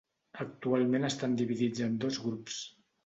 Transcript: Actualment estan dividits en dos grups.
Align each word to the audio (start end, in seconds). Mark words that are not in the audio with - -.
Actualment 0.45 1.05
estan 1.11 1.35
dividits 1.43 1.85
en 1.89 2.01
dos 2.05 2.19
grups. 2.25 2.57